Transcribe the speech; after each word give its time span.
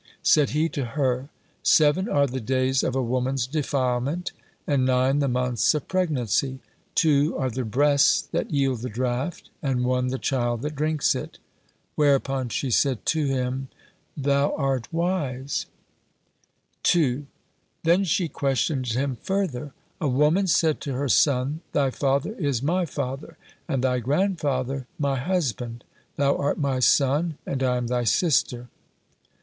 Said 0.23 0.49
he 0.49 0.67
to 0.69 0.83
her: 0.83 1.29
"Seven 1.61 2.09
are 2.09 2.25
the 2.25 2.39
days 2.41 2.81
of 2.81 2.95
a 2.95 3.03
woman's 3.03 3.45
defilement, 3.45 4.31
and 4.65 4.83
nine 4.83 5.19
the 5.19 5.27
months 5.27 5.75
of 5.75 5.87
pregnancy; 5.87 6.57
two 6.95 7.37
are 7.37 7.51
the 7.51 7.63
breasts 7.63 8.19
that 8.31 8.49
yield 8.49 8.79
the 8.79 8.89
draught, 8.89 9.51
and 9.61 9.85
one 9.85 10.07
the 10.07 10.17
child 10.17 10.63
that 10.63 10.75
drinks 10.75 11.13
it." 11.13 11.37
Whereupon 11.93 12.49
she 12.49 12.71
said 12.71 13.05
to 13.05 13.27
him: 13.27 13.67
"Thou 14.17 14.55
art 14.55 14.91
wise." 14.91 15.67
2. 16.81 17.27
Then 17.83 18.03
she 18.03 18.27
questioned 18.27 18.87
him 18.87 19.17
further: 19.21 19.71
"A 20.01 20.07
woman 20.07 20.47
said 20.47 20.81
to 20.81 20.93
her 20.93 21.09
son, 21.09 21.61
thy 21.73 21.91
father 21.91 22.33
is 22.39 22.63
my 22.63 22.87
father, 22.87 23.37
and 23.67 23.83
thy 23.83 23.99
grandfather 23.99 24.87
my 24.97 25.17
husband; 25.19 25.83
thou 26.15 26.35
art 26.37 26.57
my 26.57 26.79
son, 26.79 27.37
and 27.45 27.61
I 27.61 27.77
am 27.77 27.85
thy 27.85 28.03
sister." 28.03 28.67